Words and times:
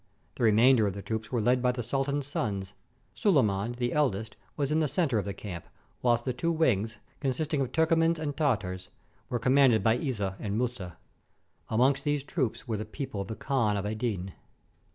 The 0.33 0.43
remainder 0.43 0.87
of 0.87 0.95
the 0.95 1.03
troops 1.03 1.31
were 1.31 1.43
led 1.43 1.61
by 1.61 1.71
the 1.71 1.83
sultan's 1.83 2.25
sons. 2.25 2.73
Suleiman, 3.13 3.73
the 3.73 3.93
eldest, 3.93 4.35
was 4.57 4.71
in 4.71 4.79
the 4.79 4.87
center 4.87 5.19
of 5.19 5.25
the 5.25 5.33
camp; 5.35 5.67
whilst 6.01 6.25
the 6.25 6.33
two 6.33 6.51
wings, 6.51 6.97
consisting 7.19 7.61
of 7.61 7.71
Turcomans 7.71 8.17
and 8.17 8.35
Tar 8.35 8.57
tars, 8.57 8.89
were 9.29 9.37
commanded 9.37 9.83
by 9.83 9.97
Isa 9.97 10.37
and 10.39 10.57
Muza. 10.57 10.97
Amongst 11.69 12.03
462 12.03 12.03
THE 12.03 12.03
COMING 12.03 12.03
OF 12.03 12.03
THE 12.03 12.03
COMET 12.03 12.03
these 12.03 12.23
troops 12.55 12.67
were 12.67 12.77
the 12.77 12.85
people 12.85 13.21
of 13.21 13.27
the 13.27 13.35
Khan 13.35 13.77
of 13.77 13.85
Aidin. 13.85 14.33